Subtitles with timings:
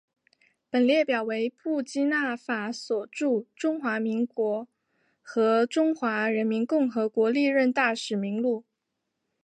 [0.71, 4.67] 本列表为布基纳法索驻中华民国
[5.21, 8.63] 和中华人民共和国历任大使名录。